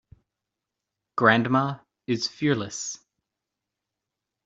[1.15, 2.97] Grandma is fearless.